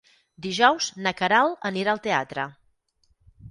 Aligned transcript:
Dijous 0.45 0.87
na 1.09 1.13
Queralt 1.19 1.69
anirà 1.71 1.95
al 1.95 2.03
teatre. 2.09 2.49